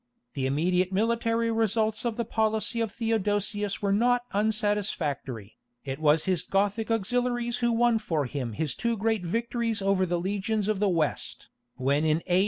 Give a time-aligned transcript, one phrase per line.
[0.33, 6.41] The immediate military results of the policy of Theodosius were not unsatisfactory; it was his
[6.41, 10.89] Gothic auxiliaries who won for him his two great victories over the legions of the
[10.89, 12.39] West, when in A.